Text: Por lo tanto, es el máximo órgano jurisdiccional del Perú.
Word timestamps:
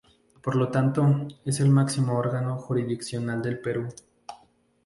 Por 0.41 0.55
lo 0.55 0.69
tanto, 0.71 1.27
es 1.45 1.59
el 1.59 1.69
máximo 1.69 2.17
órgano 2.17 2.57
jurisdiccional 2.57 3.39
del 3.39 3.59
Perú. 3.59 3.87